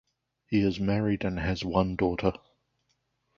He 0.47 0.61
is 0.61 0.79
married 0.79 1.23
and 1.23 1.39
has 1.39 1.63
one 1.63 1.95
daughter. 1.95 2.33